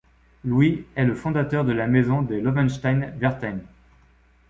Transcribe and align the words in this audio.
Louis 0.43 0.83
est 0.95 1.05
le 1.05 1.13
fondateur 1.13 1.63
de 1.63 1.73
la 1.73 1.85
maison 1.85 2.23
de 2.23 2.33
Löwenstein-Wertheim. 2.33 3.59